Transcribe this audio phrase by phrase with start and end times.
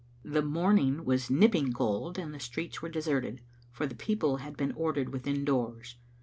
[0.25, 3.39] The morning was nipping cold, and the streets were deserted,
[3.71, 5.93] for the people had been ordered within doors.